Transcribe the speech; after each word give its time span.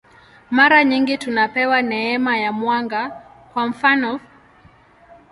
Mara 0.49 0.83
nyingi 0.83 1.17
tunapewa 1.17 1.81
neema 1.81 2.37
ya 2.37 2.51
mwanga, 2.51 3.09
kwa 3.53 3.67
mfanof. 3.67 4.21